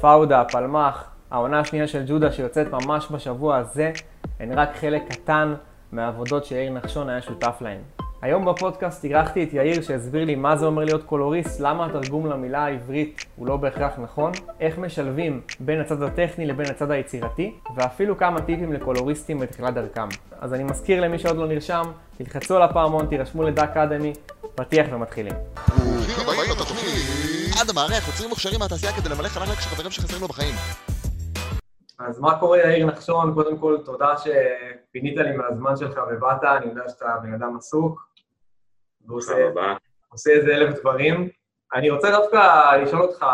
[0.00, 3.92] פאודה, פלמח, העונה השנייה של ג'ודה שיוצאת ממש בשבוע הזה,
[4.40, 5.54] הן רק חלק קטן
[5.92, 7.80] מהעבודות שיאיר נחשון היה שותף להן.
[8.22, 12.64] היום בפודקאסט אירחתי את יאיר שהסביר לי מה זה אומר להיות קולוריסט, למה התרגום למילה
[12.64, 18.40] העברית הוא לא בהכרח נכון, איך משלבים בין הצד הטכני לבין הצד היצירתי, ואפילו כמה
[18.40, 20.08] טיפים לקולוריסטים בתחילת דרכם.
[20.40, 21.82] אז אני מזכיר למי שעוד לא נרשם,
[22.18, 24.12] תלחצו על הפעמון, תירשמו לדק אקדמי,
[24.54, 25.34] פתיח ומתחילים.
[27.60, 30.54] עד המערכת, יוצרים מוכשרים מהתעשייה כדי למלא חלל של חברים שחסרים לו בחיים.
[31.98, 33.34] אז מה קורה יאיר נחשון?
[33.34, 38.10] קודם כל, תודה שפינית לי מהזמן שלך ובאת, אני יודע שאתה בן אדם עסוק.
[39.06, 39.34] ועושה
[40.08, 41.28] עושה איזה אלף דברים.
[41.74, 43.26] אני רוצה דווקא לשאול אותך,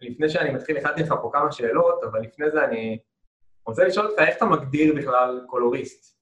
[0.00, 2.98] לפני שאני מתחיל, הכנתי לך פה כמה שאלות, אבל לפני זה אני
[3.66, 6.18] רוצה לשאול אותך, איך אתה מגדיר בכלל קולוריסט?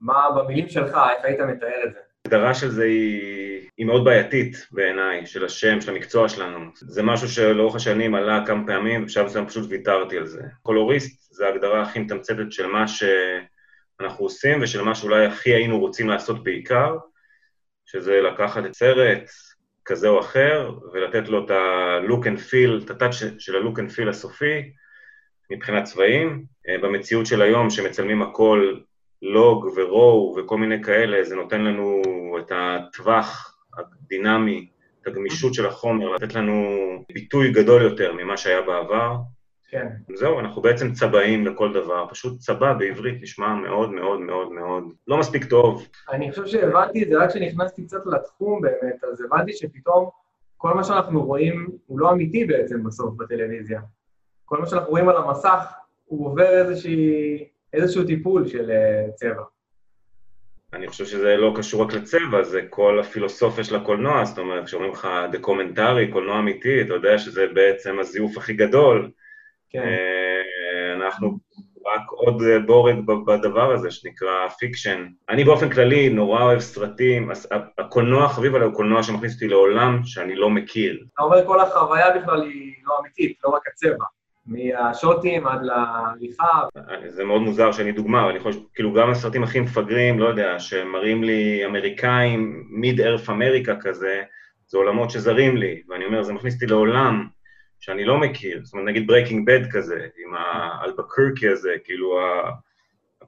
[0.00, 2.00] מה במילים שלך, איך היית מתאר את זה?
[2.24, 6.70] ההגדרה של זה היא, היא מאוד בעייתית בעיניי, של השם, של המקצוע שלנו.
[6.74, 10.42] זה משהו שלאורך השנים עלה כמה פעמים, ובשלב מסוים פשוט ויתרתי על זה.
[10.62, 16.08] קולוריסט זה ההגדרה הכי מתמצתת של מה שאנחנו עושים, ושל מה שאולי הכי היינו רוצים
[16.08, 16.96] לעשות בעיקר,
[17.86, 19.30] שזה לקחת את סרט
[19.84, 24.08] כזה או אחר, ולתת לו את ה-look and feel, את הטאצ' של ה-look and feel
[24.08, 24.72] הסופי,
[25.50, 26.44] מבחינת צבעים.
[26.82, 28.74] במציאות של היום, שמצלמים הכל
[29.24, 32.02] לוג ורואו וכל מיני כאלה, זה נותן לנו
[32.38, 34.68] את הטווח הדינמי,
[35.02, 36.54] את הגמישות של החומר, לתת לנו
[37.12, 39.16] ביטוי גדול יותר ממה שהיה בעבר.
[39.70, 39.88] כן.
[40.14, 45.18] זהו, אנחנו בעצם צבעים לכל דבר, פשוט צבע בעברית נשמע מאוד מאוד מאוד מאוד לא
[45.18, 45.88] מספיק טוב.
[46.10, 50.08] אני חושב שהבנתי את זה רק כשנכנסתי קצת לתחום באמת, אז הבנתי שפתאום
[50.56, 53.80] כל מה שאנחנו רואים הוא לא אמיתי בעצם בסוף בטלוויזיה.
[54.44, 55.72] כל מה שאנחנו רואים על המסך,
[56.04, 59.42] הוא עובר איזושהי, איזשהו טיפול של uh, צבע.
[60.72, 64.92] אני חושב שזה לא קשור רק לצבע, זה כל הפילוסופיה של הקולנוע, זאת אומרת, כשאומרים
[64.92, 69.10] לך דוקומנטרי, קולנוע אמיתי, אתה יודע שזה בעצם הזיוף הכי גדול.
[69.70, 69.78] כן.
[69.78, 71.38] אה, אנחנו
[71.86, 75.06] רק עוד בורג בדבר הזה שנקרא fiction.
[75.28, 77.30] אני באופן כללי נורא אוהב סרטים,
[77.78, 81.04] הקולנוע החביב עליי הוא קולנוע שמכניס אותי לעולם שאני לא מכיר.
[81.14, 84.04] אתה אומר כל החוויה בכלל היא לא אמיתית, לא רק הצבע.
[84.46, 86.60] מהשוטים עד לעריכה.
[87.06, 91.24] זה מאוד מוזר שאני דוגמה, אני חושב, כאילו גם הסרטים הכי מפגרים, לא יודע, שמראים
[91.24, 94.22] לי אמריקאים, מיד ארף אמריקה כזה,
[94.66, 97.28] זה עולמות שזרים לי, ואני אומר, זה מכניס אותי לעולם
[97.80, 102.50] שאני לא מכיר, זאת אומרת, נגיד ברייקינג בד כזה, עם האלבקרקי הזה, כאילו, ה...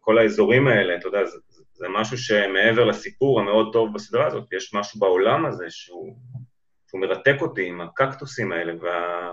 [0.01, 1.39] כל האזורים האלה, אתה יודע, זה,
[1.73, 6.17] זה משהו שמעבר לסיפור המאוד טוב בסדרה הזאת, יש משהו בעולם הזה שהוא,
[6.91, 9.33] שהוא מרתק אותי עם הקקטוסים האלה וה...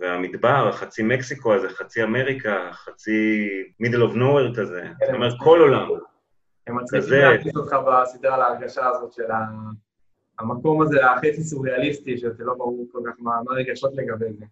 [0.00, 3.48] והמדבר, חצי מקסיקו הזה, חצי אמריקה, חצי
[3.80, 5.88] מידל אוף נוור כזה, זאת אומרת, כל עולם.
[6.66, 9.22] הם מצליחים להכניס אותך בסדרה להרגשה הזאת של
[10.38, 14.44] המקום הזה, החצי סוריאליסטי, שזה לא ברור כל כך מה הרגשות לגבי זה.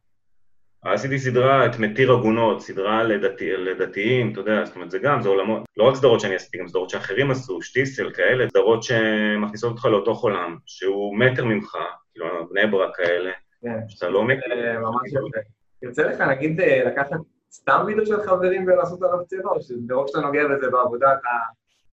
[0.84, 5.28] עשיתי סדרה, את מתיר עגונות, סדרה לדתי, לדתיים, אתה יודע, זאת אומרת, זה גם, זה
[5.28, 5.62] עולמות.
[5.76, 10.14] לא רק סדרות שאני עשיתי, גם סדרות שאחרים עשו, שטיסל, כאלה, סדרות שמכניסות אותך לאותו
[10.14, 11.76] חולם, שהוא מטר ממך,
[12.12, 13.30] כאילו, בני ברק כאלה,
[13.62, 13.78] כן.
[13.88, 14.80] שאתה לא מכיר.
[14.80, 15.38] ממש יפה.
[15.82, 17.16] יוצא לך, נגיד, לקחת
[17.52, 21.28] סתם וידאו של חברים ולעשות עליו צבע, או שברוב שאתה נוגע בזה בעבודה, אתה...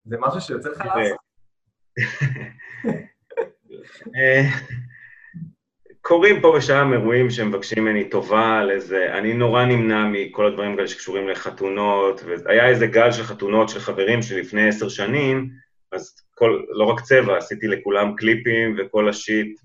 [0.04, 1.19] זה משהו שיוצא לך לעשות?
[4.16, 4.43] אה,
[6.00, 9.19] קורים פה ושם אירועים שמבקשים ממני טובה על איזה...
[9.19, 14.22] אני נורא נמנע מכל הדברים האלה שקשורים לחתונות, והיה איזה גל של חתונות של חברים
[14.22, 15.50] שלפני עשר שנים,
[15.92, 19.60] אז כל, לא רק צבע, עשיתי לכולם קליפים וכל השיט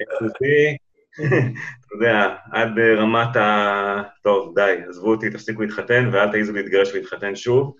[0.00, 0.76] מאקסוסי,
[1.80, 4.02] אתה יודע, עד רמת ה...
[4.22, 7.74] טוב, די, עזבו אותי, תפסיקו להתחתן, ואל תעיזו להתגרש ולהתחתן שוב.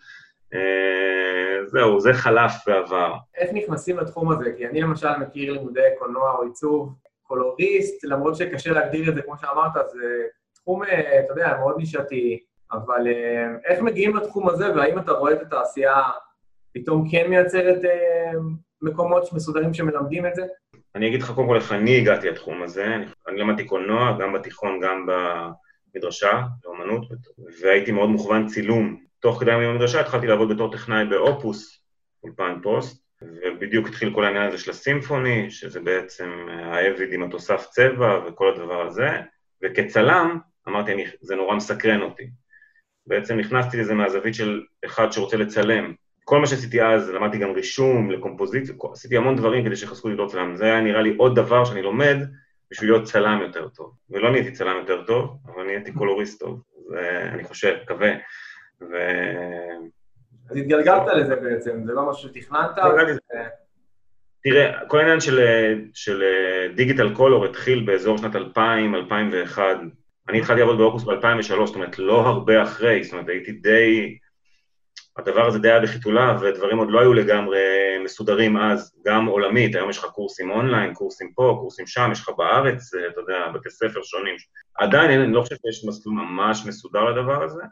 [1.67, 3.15] זהו, זה חלף ועבר.
[3.37, 4.53] איך נכנסים לתחום הזה?
[4.57, 9.37] כי אני למשל מכיר לימודי קולנוע או עיצוב קולוריסט, למרות שקשה להגדיר את זה, כמו
[9.39, 10.25] שאמרת, זה
[10.55, 12.39] תחום, אתה יודע, מאוד נישתי,
[12.73, 13.07] אבל
[13.65, 16.03] איך מגיעים לתחום הזה, והאם אתה רואה את התעשייה
[16.75, 17.79] פתאום כן מייצרת
[18.83, 20.43] מקומות מסודרים שמלמדים את זה?
[20.99, 22.97] אני אגיד לך קודם כל איך אני הגעתי לתחום הזה.
[23.29, 27.09] אני למדתי קולנוע, גם בתיכון, גם במדרשה, לאומנות,
[27.61, 29.01] והייתי מאוד מוכוון צילום.
[29.21, 31.83] תוך כדי ימים במדרשה התחלתי לעבוד בתור טכנאי באופוס,
[32.23, 38.21] אולפן פוסט, ובדיוק התחיל כל העניין הזה של הסימפוני, שזה בעצם האביד עם התוסף צבע
[38.27, 39.09] וכל הדבר הזה,
[39.63, 42.31] וכצלם, אמרתי, אני, זה נורא מסקרן אותי.
[43.07, 45.95] בעצם נכנסתי לזה מהזווית של אחד שרוצה לצלם.
[46.29, 50.31] כל מה שעשיתי אז, למדתי גם רישום לקומפוזיציה, עשיתי המון דברים כדי שיחזקו לי להיות
[50.31, 50.57] צלם.
[50.57, 52.17] זה היה נראה לי עוד דבר שאני לומד
[52.71, 53.93] בשביל להיות צלם יותר טוב.
[54.11, 56.63] ולא נהייתי צלם יותר טוב, אבל נהייתי קולוריסט טוב.
[56.89, 58.11] זה, אני חושב, מקווה.
[58.81, 58.97] ו...
[60.51, 62.71] אז התגלגלת לזה בעצם, זה לא משהו שתכננת?
[64.43, 65.41] תראה, כל העניין של,
[65.95, 66.23] של
[66.75, 69.63] דיגיטל קולור התחיל באזור שנת 2000, 2001.
[70.29, 74.19] אני התחלתי לעבוד באוגוסט ב-2003, זאת אומרת, לא הרבה אחרי, זאת אומרת, הייתי די...
[75.19, 77.59] הדבר הזה די היה בחיתוליו, ודברים עוד לא היו לגמרי
[78.05, 82.31] מסודרים אז, גם עולמית, היום יש לך קורסים אונליין, קורסים פה, קורסים שם, יש לך
[82.37, 84.37] בארץ, אתה יודע, בתי ספר שונים.
[84.75, 87.63] עדיין, אני לא חושב שיש מסלול ממש מסודר לדבר הזה,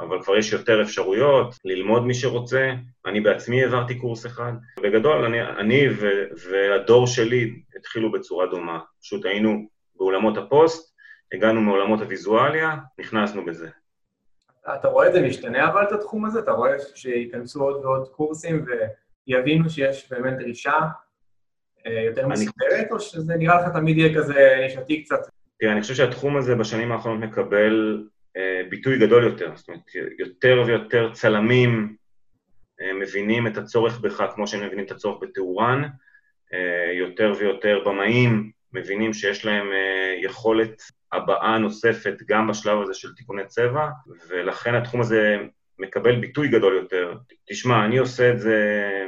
[0.00, 2.72] אבל כבר יש יותר אפשרויות, ללמוד מי שרוצה.
[3.06, 4.52] אני בעצמי העברתי קורס אחד.
[4.82, 6.06] בגדול, אני, אני ו,
[6.50, 8.80] והדור שלי התחילו בצורה דומה.
[9.00, 10.94] פשוט היינו באולמות הפוסט,
[11.34, 13.68] הגענו מעולמות הוויזואליה, נכנסנו בזה.
[14.68, 16.38] אתה רואה את זה משתנה אבל את התחום הזה?
[16.38, 18.64] אתה רואה שייכנסו עוד ועוד קורסים
[19.26, 20.78] ויבינו שיש באמת דרישה
[21.86, 25.20] אה, יותר מסודרת, או שזה נראה לך תמיד יהיה כזה נישתי קצת?
[25.60, 29.52] תראה, אני חושב שהתחום הזה בשנים האחרונות מקבל אה, ביטוי גדול יותר.
[29.56, 29.80] זאת אומרת,
[30.18, 31.96] יותר ויותר צלמים
[32.80, 35.82] אה, מבינים את הצורך בך כמו שהם מבינים את הצורך בתאורן,
[36.98, 39.66] יותר ויותר במאים מבינים שיש להם
[40.22, 40.82] יכולת
[41.12, 43.88] הבעה נוספת גם בשלב הזה של תיקוני צבע,
[44.28, 45.36] ולכן התחום הזה
[45.78, 47.14] מקבל ביטוי גדול יותר.
[47.48, 48.58] תשמע, אני עושה את זה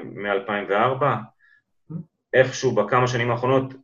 [0.05, 1.05] מ-2004,
[2.33, 3.75] איכשהו בכמה שנים האחרונות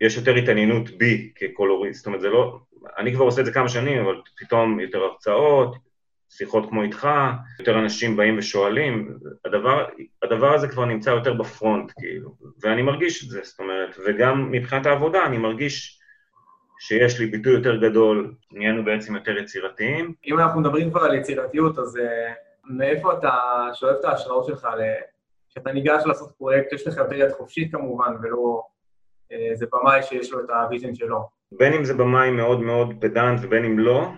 [0.00, 2.58] יש יותר התעניינות בי כקולוריסט, זאת אומרת, זה לא...
[2.98, 5.76] אני כבר עושה את זה כמה שנים, אבל פתאום יותר הרצאות,
[6.36, 7.08] שיחות כמו איתך,
[7.58, 9.86] יותר אנשים באים ושואלים, הדבר,
[10.22, 14.86] הדבר הזה כבר נמצא יותר בפרונט, כאילו, ואני מרגיש את זה, זאת אומרת, וגם מבחינת
[14.86, 16.00] העבודה אני מרגיש
[16.78, 20.14] שיש לי ביטוי יותר גדול, נהיינו בעצם יותר יצירתיים.
[20.26, 22.00] אם אנחנו מדברים כבר על יצירתיות, אז uh,
[22.64, 23.32] מאיפה אתה
[23.74, 24.68] שואב את ההשראות שלך
[25.50, 28.62] כשאתה ניגש לעשות פרויקט, יש לך יותר יד חופשית כמובן, ולא
[29.30, 31.28] איזה uh, במאי שיש לו את ה vision שלו.
[31.52, 34.08] בין אם זה במאי מאוד מאוד פדנט ובין אם לא,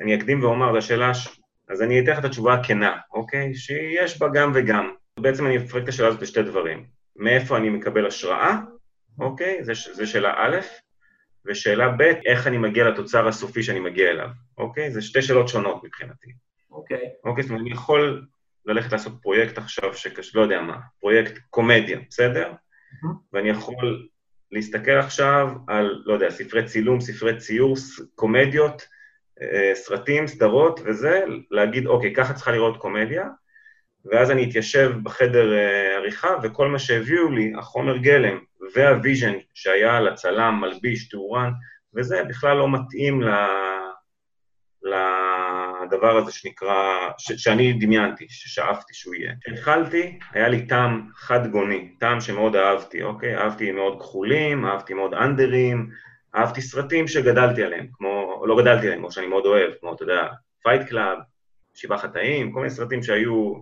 [0.00, 1.40] אני אקדים ואומר, זו השאלה, ש...
[1.68, 3.54] אז אני אתן לך את התשובה הכנה, אוקיי?
[3.54, 4.94] שיש בה גם וגם.
[5.20, 6.86] בעצם אני אפרק את השאלה הזאת לשתי דברים.
[7.16, 8.56] מאיפה אני מקבל השראה,
[9.20, 9.64] אוקיי?
[9.92, 10.56] זו שאלה א',
[11.46, 14.28] ושאלה ב', איך אני מגיע לתוצר הסופי שאני מגיע אליו,
[14.58, 14.90] אוקיי?
[14.90, 16.30] זה שתי שאלות שונות מבחינתי.
[16.70, 17.10] אוקיי.
[17.24, 18.26] אוקיי, זאת אומרת, אני יכול
[18.66, 20.36] ללכת לעשות פרויקט עכשיו, שקש...
[20.36, 22.52] לא יודע מה, פרויקט קומדיה, בסדר?
[22.52, 23.08] Mm-hmm.
[23.32, 24.08] ואני יכול
[24.52, 27.76] להסתכל עכשיו על, לא יודע, ספרי צילום, ספרי ציור,
[28.14, 28.86] קומדיות,
[29.74, 33.24] סרטים, סדרות וזה, להגיד, אוקיי, ככה צריכה לראות קומדיה,
[34.04, 38.38] ואז אני אתיישב בחדר אה, עריכה, וכל מה שהביאו לי, החומר גלם
[38.74, 41.50] וה vision שהיה לצלם, מלביש, תאורן,
[41.94, 43.28] וזה בכלל לא מתאים ל...
[44.84, 47.32] לדבר הזה שנקרא, ש...
[47.32, 49.32] שאני דמיינתי, ששאפתי שהוא יהיה.
[49.40, 53.36] כשהתחלתי, היה לי טעם חד גוני, טעם שמאוד אהבתי, אוקיי?
[53.36, 55.90] אהבתי מאוד כחולים, אהבתי מאוד אנדרים,
[56.34, 60.28] אהבתי סרטים שגדלתי עליהם, כמו, לא גדלתי עליהם, כמו שאני מאוד אוהב, כמו, אתה יודע,
[60.62, 61.18] Fight Club,
[61.74, 63.54] שבעה חטאים, כל מיני סרטים שהיו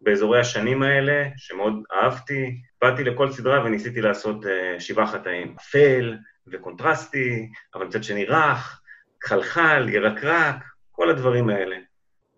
[0.00, 2.60] באזורי השנים האלה, שמאוד אהבתי.
[2.82, 5.54] באתי לכל סדרה וניסיתי לעשות uh, שבעה חטאים.
[5.58, 6.16] אפל
[6.46, 8.80] וקונטרסטי, אבל מצד שני רך,
[9.24, 10.56] חלחל, ירקרק,
[10.90, 11.76] כל הדברים האלה.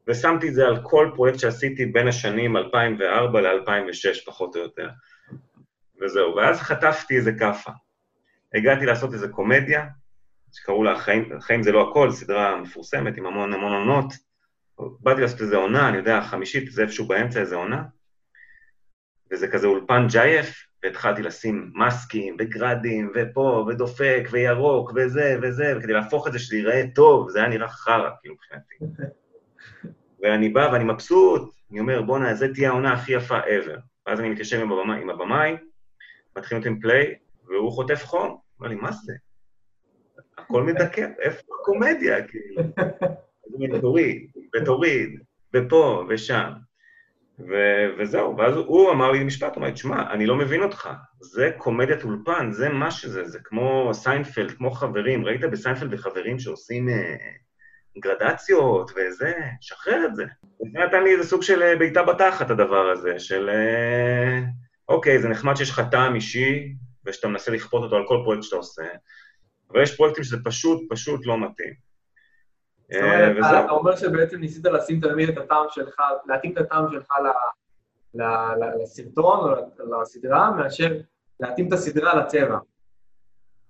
[0.09, 4.89] ושמתי את זה על כל פרויקט שעשיתי בין השנים 2004 ל-2006, פחות או יותר.
[6.01, 6.37] וזהו.
[6.37, 7.71] ואז חטפתי איזה כאפה.
[8.55, 9.87] הגעתי לעשות איזה קומדיה,
[10.53, 14.13] שקראו לה החיים, החיים זה לא הכל, סדרה מפורסמת עם המון המון עונות.
[15.01, 17.83] באתי לעשות איזה עונה, אני יודע, חמישית, זה איפשהו באמצע איזה עונה,
[19.33, 26.27] וזה כזה אולפן ג'ייף, והתחלתי לשים מסקים וגרדים, ופה, ודופק, וירוק, וזה, וזה, וכדי להפוך
[26.27, 28.75] את זה שזה ייראה טוב, זה היה נראה חרא, כאילו, מבחינתי.
[30.23, 33.81] ואני בא ואני מבסוט, אני אומר, בואנה, זו תהיה העונה הכי יפה ever.
[34.07, 35.57] ואז אני מתיישב עם הבמאי, עם הבמאי
[36.37, 37.15] מתחיל עם פליי,
[37.45, 38.39] והוא חוטף חום.
[38.59, 39.13] אומר לי, מה זה?
[40.51, 42.63] הכל מדכא, איפה הקומדיה, כאילו?
[43.75, 45.21] ותוריד, ותוריד,
[45.57, 46.51] ופה ושם.
[47.49, 50.89] ו- וזהו, ואז הוא אמר לי משפט, הוא אמר לי, תשמע, אני לא מבין אותך,
[51.21, 56.89] זה קומדיית אולפן, זה מה שזה, זה כמו סיינפלד, כמו חברים, ראית בסיינפלד וחברים שעושים
[56.89, 57.17] אה,
[57.99, 60.25] גרדציות וזה, שחרר את זה.
[60.73, 64.41] זה נתן לי איזה סוג של אה, בעיטה בתחת, הדבר הזה, של אה,
[64.89, 66.73] אוקיי, זה נחמד שיש לך טעם אישי,
[67.07, 68.83] ושאתה מנסה לכפות אותו על כל פרויקט שאתה עושה,
[69.73, 71.75] אבל יש פרויקטים שזה פשוט, פשוט לא מתאים.
[72.93, 76.85] זאת אומרת, אה, אתה אומר שבעצם ניסית לשים תלמיד את הטעם שלך, להתאים את הטעם
[76.93, 77.09] שלך
[78.83, 79.51] לסרטון
[79.81, 81.01] או לסדרה, מאשר
[81.41, 82.59] להתאים את הסדרה לצבע.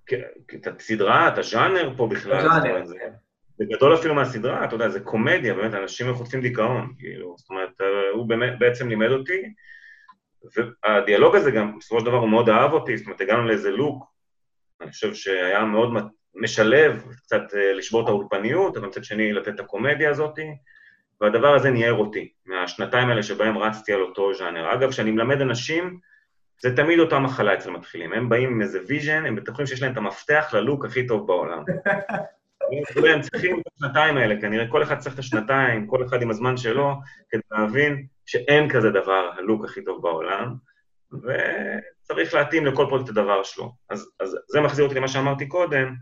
[0.06, 0.22] כן,
[0.54, 2.38] את הסדרה, את הז'אנר פה בכלל.
[2.38, 3.12] הז'אנר, כן.
[3.58, 7.86] בגדול אפילו מהסדרה, אתה יודע, זה קומדיה, באמת, אנשים מחוטפים דיכאון, כאילו, זאת אומרת, אה,
[8.14, 9.54] הוא באמת, בעצם לימד אותי,
[10.84, 14.04] והדיאלוג הזה גם, בסופו של דבר הוא מאוד אהב אותי, זאת אומרת, הגענו לאיזה לוק,
[14.80, 15.90] אני חושב שהיה מאוד
[16.34, 20.38] משלב, קצת אה, לשבור את האולפניות, אבל מצד שני לתת את הקומדיה הזאת,
[21.20, 24.74] והדבר הזה ניער אותי, מהשנתיים האלה שבהם רצתי על אותו ז'אנר.
[24.74, 25.98] אגב, כשאני מלמד אנשים,
[26.62, 28.12] זה תמיד אותה מחלה אצל מתחילים.
[28.12, 31.26] הם באים עם איזה vision, הם בטוחים שיש להם את המפתח ל look הכי טוב
[31.26, 31.64] בעולם.
[33.12, 36.56] הם צריכים את השנתיים האלה, כנראה כל אחד צריך את השנתיים, כל אחד עם הזמן
[36.56, 36.94] שלו,
[37.30, 40.54] כדי להבין שאין כזה דבר, ה look הכי טוב בעולם,
[41.12, 43.72] וצריך להתאים לכל פרויקט את הדבר שלו.
[43.90, 45.94] אז, אז זה מחזיר אותי למה שאמרתי קודם,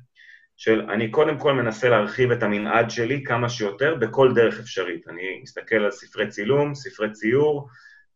[0.57, 5.09] של אני קודם כל מנסה להרחיב את המנעד שלי כמה שיותר בכל דרך אפשרית.
[5.09, 7.69] אני מסתכל על ספרי צילום, ספרי ציור,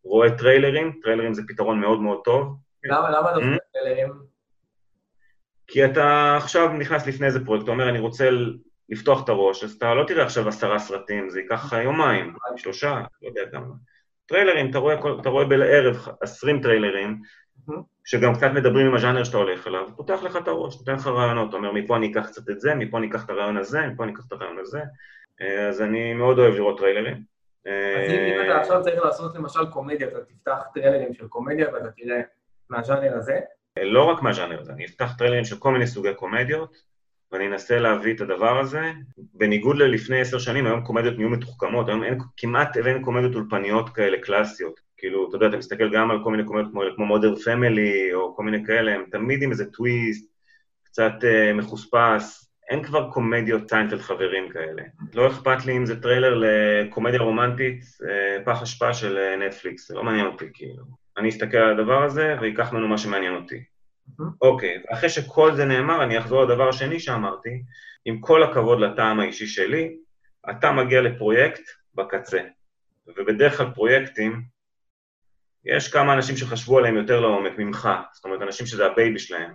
[0.03, 2.57] רואה טריילרים, טריילרים זה פתרון מאוד מאוד טוב.
[2.83, 3.73] למה, למה דווקא mm-hmm.
[3.73, 4.13] טריילרים?
[5.67, 8.29] כי אתה עכשיו נכנס לפני איזה פרויקט, אתה אומר, אני רוצה
[8.89, 13.01] לפתוח את הראש, אז אתה לא תראה עכשיו עשרה סרטים, זה ייקח לך יומיים, שלושה,
[13.21, 13.65] לא יודע כמה.
[14.25, 17.21] טריילרים, אתה רואה, אתה רואה בערב עשרים טריילרים,
[18.05, 21.49] שגם קצת מדברים עם הז'אנר שאתה הולך אליו, פותח לך את הראש, נותן לך רעיונות,
[21.49, 24.03] אתה אומר, מפה אני אקח קצת את זה, מפה אני אקח את הרעיון הזה, מפה
[24.03, 24.79] אני אקח את הרעיון הזה,
[25.41, 27.33] אה, אז אני מאוד אוהב לראות טריילרים.
[27.65, 32.21] אז אם אתה עכשיו צריך לעשות למשל קומדיה, אתה תפתח טריילרים של קומדיה ואתה תראה
[32.69, 33.39] מהז'אנר הזה?
[33.79, 36.77] לא רק מהז'אנר הזה, אני אפתח טריילרים של כל מיני סוגי קומדיות,
[37.33, 38.91] ואני אנסה להביא את הדבר הזה.
[39.33, 44.17] בניגוד ללפני עשר שנים, היום קומדיות נהיו מתוחכמות, היום אין, כמעט אין קומדיות אולפניות כאלה
[44.17, 44.79] קלאסיות.
[44.97, 48.35] כאילו, אתה יודע, אתה מסתכל גם על כל מיני קומדיות כמו, כמו Modern Family, או
[48.35, 50.31] כל מיני כאלה, הם תמיד עם איזה טוויסט,
[50.83, 54.83] קצת אה, מחוספס, אין כבר קומדיות סיינפלד חברים כאלה.
[55.13, 59.95] לא אכפת לי אם זה טריילר לקומדיה רומנטית, אה, פח אשפה של אה, נטפליקס, זה
[59.95, 60.83] לא מעניין אותי, כאילו.
[61.17, 63.63] אני אסתכל על הדבר הזה ויקח ממנו מה שמעניין אותי.
[64.41, 67.63] אוקיי, okay, אחרי שכל זה נאמר, אני אחזור לדבר השני שאמרתי,
[68.05, 69.95] עם כל הכבוד לטעם האישי שלי,
[70.49, 71.61] אתה מגיע לפרויקט
[71.95, 72.41] בקצה.
[73.07, 74.41] ובדרך כלל פרויקטים,
[75.65, 79.53] יש כמה אנשים שחשבו עליהם יותר לעומק ממך, זאת אומרת, אנשים שזה ה baby שלהם,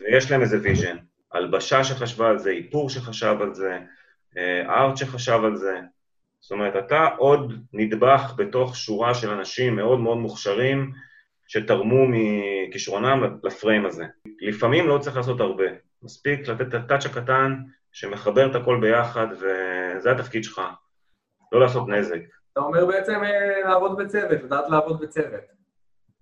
[0.00, 0.96] ויש להם איזה vision,
[1.32, 3.78] הלבשה שחשבה על זה, איפור שחשב על זה,
[4.68, 5.80] art שחשב על זה,
[6.40, 10.92] זאת אומרת, אתה עוד נדבך בתוך שורה של אנשים מאוד מאוד מוכשרים,
[11.48, 14.04] שתרמו מכישרונם לפריים הזה.
[14.40, 15.64] לפעמים לא צריך לעשות הרבה,
[16.02, 17.56] מספיק לתת את הטאץ' הקטן
[17.92, 20.60] שמחבר את הכל ביחד, וזה התפקיד שלך,
[21.52, 22.20] לא לעשות נזק.
[22.52, 25.40] אתה אומר בעצם אה, לעבוד בצוות, לדעת לעבוד בצוות.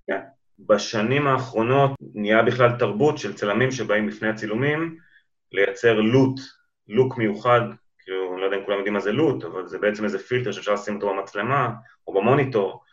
[0.06, 0.20] כן.
[0.58, 4.98] בשנים האחרונות נהיה בכלל תרבות של צלמים שבאים לפני הצילומים
[5.52, 6.40] לייצר לוט,
[6.88, 7.60] לוק מיוחד,
[7.98, 10.52] כאילו, אני לא יודע אם כולם יודעים מה זה לוט, אבל זה בעצם איזה פילטר
[10.52, 11.70] שאפשר לשים אותו במצלמה
[12.06, 12.84] או במוניטור,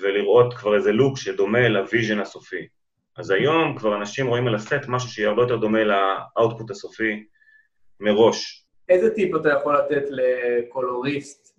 [0.00, 2.68] ולראות כבר איזה look שדומה ל vision הסופי.
[3.16, 7.26] אז היום כבר אנשים רואים על הסט משהו שיהיה הרבה יותר דומה ל output הסופי
[8.00, 8.66] מראש.
[8.88, 11.58] איזה טיפ אתה יכול לתת לקולוריסט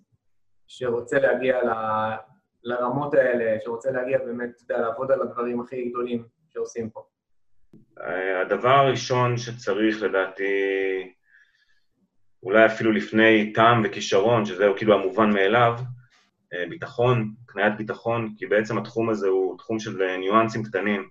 [0.66, 1.70] שרוצה להגיע ל...
[2.64, 7.02] לרמות האלה, שרוצה להגיע באמת, אתה יודע, לעבוד על הדברים הכי גדולים שעושים פה?
[8.42, 10.52] הדבר הראשון שצריך, לדעתי,
[12.42, 15.84] אולי אפילו לפני טעם וכישרון, שזהו כאילו המובן מאליו, אה,
[16.68, 21.08] ביטחון, קניית ביטחון, כי בעצם התחום הזה הוא תחום של ניואנסים קטנים.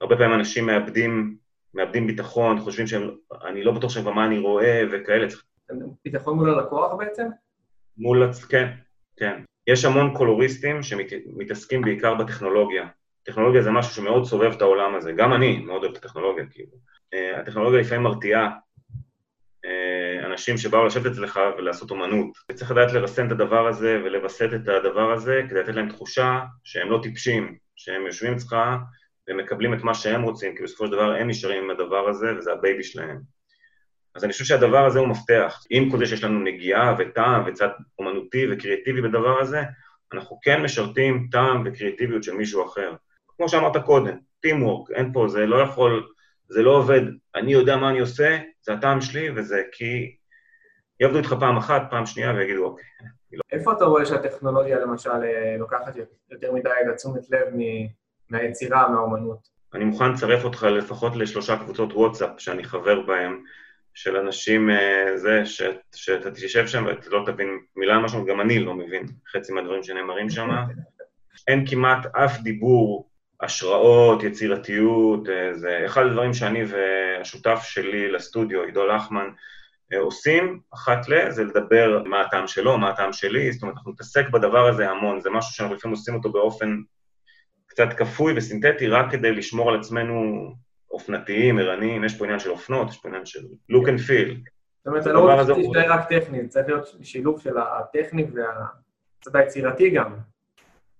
[0.00, 1.36] הרבה פעמים אנשים מאבדים,
[1.74, 3.10] מאבדים ביטחון, חושבים שהם,
[3.44, 5.26] אני לא בטוח מה אני רואה וכאלה.
[6.04, 7.26] ביטחון מול הלקוח בעצם?
[7.98, 8.68] מול, כן,
[9.16, 9.42] כן.
[9.66, 12.88] יש המון קולוריסטים שמתעסקים בעיקר בטכנולוגיה.
[13.22, 16.72] טכנולוגיה זה משהו שמאוד סובב את העולם הזה, גם אני מאוד אוהב את הטכנולוגיה, כאילו.
[17.14, 18.50] אה, הטכנולוגיה לפעמים מרתיעה,
[20.24, 22.38] אנשים שבאו לשבת אצלך ולעשות אומנות.
[22.50, 26.90] וצריך לדעת לרסן את הדבר הזה ולווסת את הדבר הזה כדי לתת להם תחושה שהם
[26.90, 28.56] לא טיפשים, שהם יושבים אצלך
[29.28, 32.52] ומקבלים את מה שהם רוצים, כי בסופו של דבר הם נשארים עם הדבר הזה וזה
[32.52, 33.20] ה baby שלהם.
[34.14, 35.62] אז אני חושב שהדבר הזה הוא מפתח.
[35.70, 39.62] עם כל זה שיש לנו נגיעה וטעם וצד אומנותי וקריאטיבי בדבר הזה,
[40.12, 42.94] אנחנו כן משרתים טעם וקריאטיביות של מישהו אחר.
[43.36, 46.08] כמו שאמרת קודם, טימוורק, אין פה, זה לא יכול,
[46.50, 47.00] זה לא עובד,
[47.34, 50.16] אני יודע מה אני עושה, זה הטעם שלי, וזה כי
[51.00, 52.84] יעבדו איתך פעם אחת, פעם שנייה, ויגידו, אוקיי.
[53.52, 55.96] איפה אתה רואה שהטכנולוגיה למשל אה, לוקחת
[56.30, 57.48] יותר מדי לתשומת לב
[58.30, 59.48] מהיצירה, מהאומנות?
[59.74, 63.42] אני מוכן לצרף אותך לפחות לשלושה קבוצות וואטסאפ שאני חבר בהן,
[63.94, 65.42] של אנשים, אה, זה,
[65.94, 70.30] שאתה תשב שם ואתה לא תבין מילה משהו, גם אני לא מבין חצי מהדברים שנאמרים
[70.30, 70.48] שם.
[71.48, 73.09] אין כמעט אף דיבור,
[73.42, 79.28] השראות, יצירתיות, אה, זה אחד הדברים שאני והשותף שלי לסטודיו, עידו לחמן,
[79.98, 84.28] עושים אחת ל, זה לדבר מה הטעם שלו, מה הטעם שלי, זאת אומרת, אנחנו נתעסק
[84.28, 86.76] בדבר הזה המון, זה משהו שאנחנו לפעמים עושים אותו באופן
[87.66, 90.50] קצת כפוי וסינתטי, רק כדי לשמור על עצמנו
[90.90, 93.40] אופנתיים, ערניים, יש פה עניין של אופנות, יש פה עניין של
[93.72, 94.34] look and feel.
[94.78, 99.90] זאת אומרת, אתה לא רוצה שתשתהיה רק טכני, צריך להיות שילוב של הטכני והצד היצירתי
[99.90, 100.16] גם.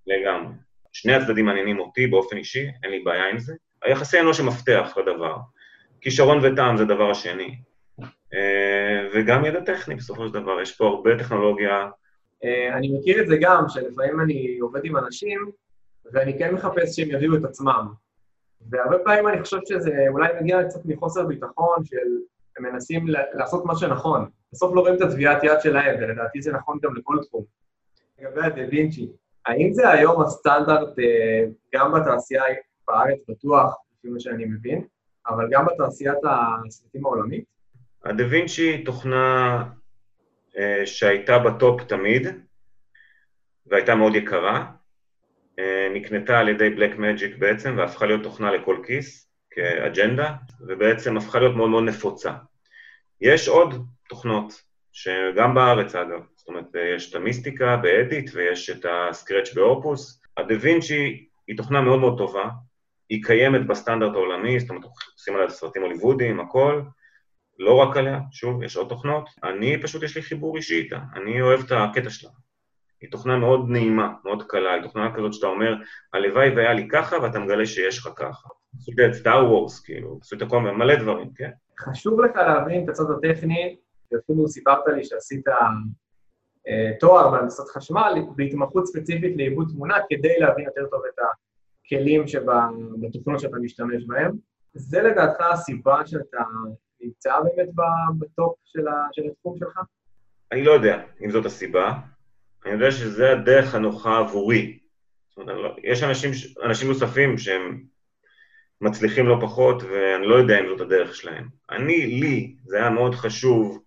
[0.07, 0.53] לגמרי.
[0.93, 3.55] שני הצדדים מעניינים אותי באופן אישי, אין לי בעיה עם זה.
[3.83, 5.37] היחסי אנוש הם מפתח לדבר.
[6.01, 7.59] כישרון וטעם זה הדבר השני.
[8.35, 11.89] אה, וגם ידע טכני בסופו של דבר, יש פה הרבה טכנולוגיה.
[12.45, 15.51] אה, אני מכיר את זה גם, שלפעמים אני עובד עם אנשים,
[16.13, 17.87] ואני כן מחפש שהם יביאו את עצמם.
[18.71, 21.97] והרבה פעמים אני חושב שזה אולי מגיע קצת מחוסר ביטחון של
[22.59, 24.29] הם מנסים לעשות מה שנכון.
[24.53, 27.45] בסוף לא רואים את הטביעת יד שלהם, ולדעתי זה נכון גם לכל תחום.
[28.19, 29.09] לגבי הדה וינצ'י,
[29.47, 31.45] האם זה היום הסטנדרט אה,
[31.75, 32.43] גם בתעשייה
[32.89, 34.85] בארץ בטוח, לפי מה שאני מבין,
[35.29, 36.19] אבל גם בתעשיית
[36.67, 37.45] הסרטים העולמית?
[38.05, 39.65] הדה וינצ'י תוכנה
[40.59, 42.27] אה, שהייתה בטופ תמיד,
[43.67, 44.71] והייתה מאוד יקרה,
[45.59, 51.39] אה, נקנתה על ידי בלק מג'יק בעצם, והפכה להיות תוכנה לכל כיס, כאג'נדה, ובעצם הפכה
[51.39, 52.33] להיות מאוד מאוד נפוצה.
[53.21, 53.75] יש עוד
[54.09, 56.65] תוכנות, שגם בארץ אגב, זאת אומרת,
[56.97, 60.23] יש את המיסטיקה באדיט ויש את הסקרץ' באופוס.
[60.37, 62.49] הדה וינצ'י היא תוכנה מאוד מאוד טובה,
[63.09, 66.83] היא קיימת בסטנדרט העולמי, זאת אומרת, עושים עליה סרטים הוליוודיים, הכל,
[67.59, 69.29] לא רק עליה, שוב, יש עוד תוכנות.
[69.45, 72.31] אני פשוט, יש לי חיבור אישי איתה, אני אוהב את הקטע שלה.
[73.01, 75.75] היא תוכנה מאוד נעימה, מאוד קלה, היא תוכנה כזאת שאתה אומר,
[76.13, 78.49] הלוואי והיה לי ככה, ואתה מגלה שיש לך ככה.
[78.77, 81.51] עשו את סטאר וורס, כאילו, עשו את הכל, מלא דברים, כן?
[81.79, 83.77] חשוב לך להבין את הצד הטכני,
[84.13, 85.55] ואפילו סיפרת לי שעשית אה,
[87.00, 91.25] תואר בהנדסת חשמל, בהתמחות ספציפית לעיבוד תמונה, כדי להבין יותר טוב את
[91.87, 94.33] הכלים שבתוכנות שאתה משתמש בהם.
[94.75, 96.43] זה לדעתך הסיבה שאתה
[97.00, 97.69] נמצא באמת
[98.19, 99.81] בטופ של התחום שלך?
[100.53, 101.93] אני לא יודע אם זאת הסיבה.
[102.65, 104.79] אני יודע שזה הדרך הנוחה עבורי.
[105.29, 106.31] זאת אומרת, לא, יש אנשים,
[106.65, 107.83] אנשים נוספים שהם
[108.81, 111.49] מצליחים לא פחות, ואני לא יודע אם זאת הדרך שלהם.
[111.71, 113.80] אני, לי, זה היה מאוד חשוב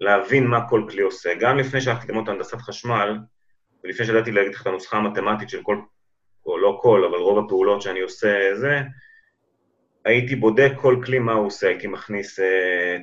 [0.00, 1.34] להבין מה כל כלי עושה.
[1.40, 3.18] גם לפני שהלכתי ללמוד הנדסת חשמל,
[3.84, 5.80] ולפני שידעתי להגיד לך את הנוסחה המתמטית של כל,
[6.46, 8.80] או לא כל, אבל רוב הפעולות שאני עושה זה,
[10.04, 12.40] הייתי בודק כל כלי מה הוא עושה, הייתי מכניס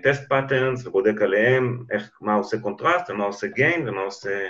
[0.03, 4.47] test אה, patterns ובודק עליהם איך, מה עושה קונטרסט ומה עושה gain ומה עושה...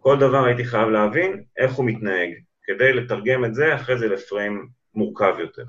[0.00, 2.30] כל דבר הייתי חייב להבין איך הוא מתנהג,
[2.64, 5.64] כדי לתרגם את זה אחרי זה לפריים מורכב יותר.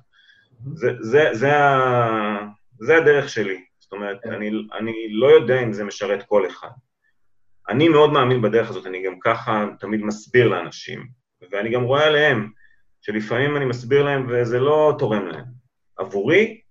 [0.74, 2.40] זה, זה, זה, ה...
[2.80, 3.64] זה הדרך שלי.
[3.94, 4.32] אומרת, כן.
[4.32, 6.70] אני, אני לא יודע אם זה משרת כל אחד.
[7.70, 11.08] אני מאוד מאמין בדרך הזאת, אני גם ככה תמיד מסביר לאנשים,
[11.52, 12.52] ואני גם רואה עליהם
[13.02, 15.46] שלפעמים אני מסביר להם וזה לא תורם להם.
[15.98, 16.62] עבורי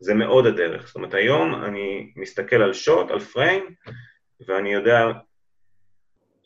[0.00, 0.86] זה מאוד הדרך.
[0.86, 3.64] זאת אומרת, היום אני מסתכל על שוט, על פריים,
[4.48, 5.06] ואני יודע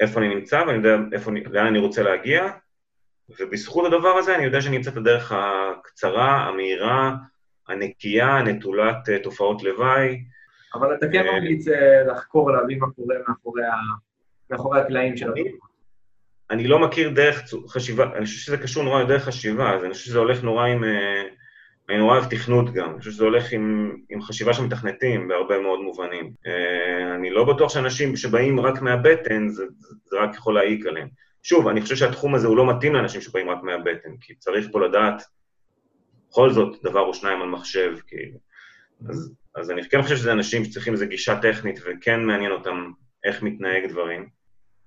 [0.00, 2.48] איפה אני נמצא ואני יודע איפה, לאן אני רוצה להגיע,
[3.40, 7.14] ובזכות הדבר הזה אני יודע שאני אמצא את הדרך הקצרה, המהירה,
[7.72, 10.24] הנקייה, נטולת uh, תופעות לוואי.
[10.74, 11.72] אבל אתה כן אה, ממליץ uh,
[12.12, 12.86] לחקור, להבין מה
[13.42, 13.64] קורה
[14.50, 15.56] מאחורי, הקלעים של הדברים.
[16.50, 20.06] אני לא מכיר דרך חשיבה, אני חושב שזה קשור נורא לדרך חשיבה, אז אני חושב
[20.06, 20.84] שזה הולך נורא עם...
[21.88, 25.60] אני נורא אוהב תכנות גם, אני חושב שזה הולך עם, עם חשיבה של מתכנתים בהרבה
[25.60, 26.32] מאוד מובנים.
[27.14, 29.64] אני לא בטוח שאנשים שבאים רק מהבטן, זה,
[30.04, 31.08] זה רק יכול להעיק עליהם.
[31.42, 34.80] שוב, אני חושב שהתחום הזה הוא לא מתאים לאנשים שבאים רק מהבטן, כי צריך פה
[34.80, 35.22] לדעת
[36.32, 38.38] בכל זאת דבר או שניים על מחשב, כאילו.
[39.08, 42.90] אז, אז אני כן חושב שזה אנשים שצריכים איזו גישה טכנית וכן מעניין אותם
[43.24, 44.28] איך מתנהג דברים.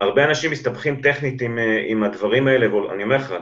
[0.02, 3.34] הרבה אנשים מסתבכים טכנית עם, עם הדברים האלה, ואני אומר לך,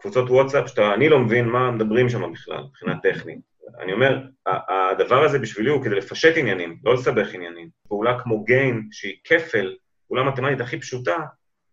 [0.00, 3.38] קבוצות וואטסאפ, שאתה, אני לא מבין מה מדברים שם בכלל, מבחינה טכנית.
[3.80, 7.68] אני אומר, הדבר הזה בשבילי הוא כדי לפשט עניינים, לא לסבך עניינים.
[7.88, 9.74] פעולה כמו גיין, שהיא כפל,
[10.08, 11.16] פעולה מתמטית הכי פשוטה,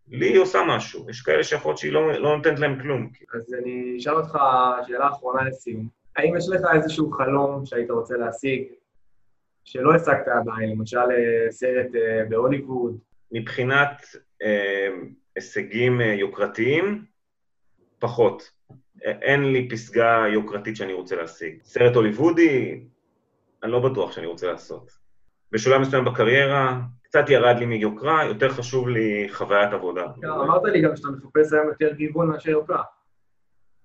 [0.10, 3.10] לי היא עושה משהו, יש כאלה שיכול שהיא לא, לא נותנת להם כלום.
[3.34, 4.38] אז אני אשאל אותך
[4.88, 5.88] שאלה אחרונה לסיום.
[6.16, 8.64] האם יש לך איזשהו חלום שהיית רוצה להשיג,
[9.64, 12.98] שלא השגת עדיין, למשל אה, סרט אה, בהוליווד?
[13.32, 14.06] מבחינת
[14.44, 14.88] אה,
[15.36, 17.06] הישגים אה, יוקרתיים,
[18.00, 18.52] פחות.
[19.02, 21.60] אין לי פסגה יוקרתית שאני רוצה להשיג.
[21.64, 22.82] סרט הוליוודי,
[23.64, 24.92] אני לא בטוח שאני רוצה לעשות.
[25.52, 30.04] בשלב מסוים בקריירה, קצת ירד לי מיוקרה, יותר חשוב לי חוויית עבודה.
[30.22, 32.84] כן, אמרת לי גם שאתה מחפש היום יותר גיוון מאשר יוקרה.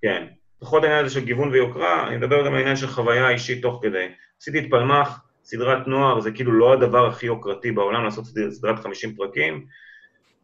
[0.03, 0.27] כן.
[0.59, 3.79] פחות העניין הזה של גיוון ויוקרה, אני מדבר גם על העניין של חוויה אישית תוך
[3.83, 4.07] כדי.
[4.41, 9.15] עשיתי את פלמ"ח, סדרת נוער, זה כאילו לא הדבר הכי יוקרתי בעולם לעשות סדרת 50
[9.15, 9.67] פרקים.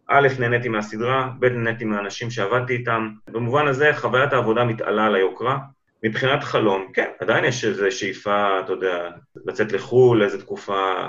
[0.08, 3.10] א', נהניתי מהסדרה, ב', נהניתי מהאנשים שעבדתי איתם.
[3.28, 5.58] במובן הזה, חוויית העבודה מתעלה על היוקרה.
[6.04, 9.10] מבחינת חלום, כן, עדיין יש איזו שאיפה, אתה יודע,
[9.46, 11.08] לצאת לחו"ל איזו תקופה,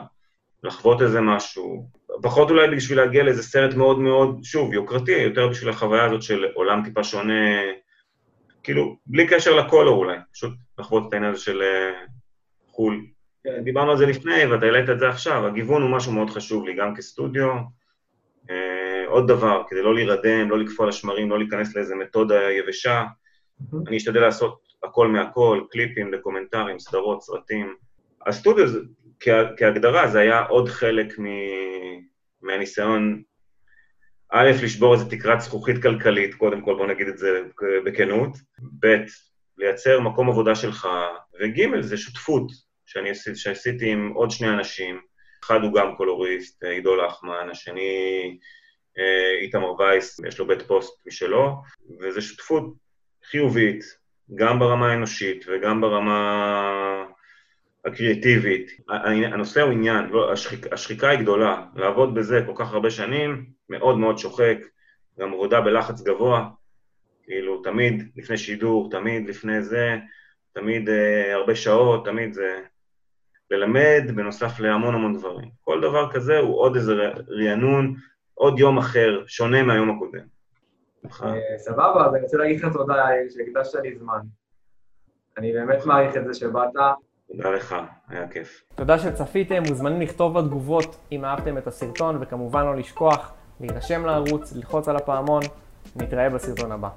[0.63, 1.87] לחוות איזה משהו.
[2.21, 6.45] פחות אולי בשביל להגיע לאיזה סרט מאוד מאוד, שוב, יוקרתי, יותר בשביל החוויה הזאת של
[6.53, 7.59] עולם טיפה שונה,
[8.63, 12.05] כאילו, בלי קשר לקולו אולי, פשוט לחוות את העניין הזה של אה,
[12.67, 13.05] חו"ל.
[13.43, 13.63] כן.
[13.63, 16.75] דיברנו על זה לפני, ואתה העלית את זה עכשיו, הגיוון הוא משהו מאוד חשוב לי,
[16.75, 17.51] גם כסטודיו.
[18.49, 23.03] אה, עוד דבר, כדי לא להירדם, לא לקפוא על השמרים, לא להיכנס לאיזה מתודה יבשה,
[23.03, 23.77] mm-hmm.
[23.87, 27.75] אני אשתדל לעשות הכל מהכל, קליפים, דוקומנטרים, סדרות, סרטים.
[28.25, 28.77] הסטודיו, כה,
[29.57, 31.25] כהגדרה, זה היה עוד חלק מ...
[32.41, 33.21] מהניסיון
[34.31, 37.41] א', לשבור איזה תקרת זכוכית כלכלית, קודם כל בוא נגיד את זה
[37.85, 38.37] בכנות,
[38.79, 38.95] ב',
[39.57, 40.87] לייצר מקום עבודה שלך,
[41.41, 42.51] וג', זה שותפות
[42.85, 45.01] שאני עשיתי, שעשיתי עם עוד שני אנשים,
[45.43, 48.37] אחד הוא גם קולוריסט, עידו לחמן, השני
[48.97, 51.55] אה, איתמר וייס, יש לו בית פוסט משלו,
[52.01, 52.73] וזו שותפות
[53.25, 53.83] חיובית,
[54.35, 57.05] גם ברמה האנושית וגם ברמה
[57.85, 58.71] הקריאטיבית.
[59.31, 63.97] הנושא הוא עניין, לא, השחיק, השחיקה היא גדולה, לעבוד בזה כל כך הרבה שנים, מאוד
[63.97, 64.57] מאוד שוחק,
[65.19, 66.49] גם עבודה בלחץ גבוה,
[67.23, 69.97] כאילו תמיד לפני שידור, תמיד לפני זה,
[70.53, 72.61] תמיד אה, הרבה שעות, תמיד זה...
[73.51, 75.49] ללמד בנוסף להמון המון דברים.
[75.61, 76.93] כל דבר כזה הוא עוד איזה
[77.29, 77.95] רענון,
[78.33, 80.25] עוד יום אחר, שונה מהיום הקודם.
[81.05, 84.19] אה, סבבה, אז אני רוצה להגיד לך תודה, שהקדשת לי זמן.
[85.37, 86.69] אני באמת מעריך את זה שבאת.
[87.37, 87.75] תודה לך,
[88.09, 88.63] היה כיף.
[88.75, 94.87] תודה שצפיתם, מוזמנים לכתוב בתגובות אם אהבתם את הסרטון, וכמובן לא לשכוח להירשם לערוץ, ללחוץ
[94.87, 95.41] על הפעמון.
[95.95, 96.89] נתראה בסרטון הבא.